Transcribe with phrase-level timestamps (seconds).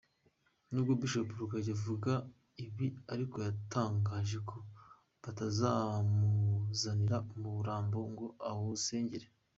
[0.71, 2.11] Nubwo Bishop Rugagi avuga
[2.65, 4.57] ibi ariko yatangaje ko
[5.23, 9.27] batazamuzanira umurambo ngo awusengere.